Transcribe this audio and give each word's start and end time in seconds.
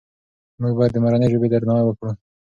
موږ 0.61 0.73
باید 0.77 0.91
د 0.93 0.97
مورنۍ 1.03 1.27
ژبې 1.33 1.47
درناوی 1.51 1.83
وکړو. 1.85 2.11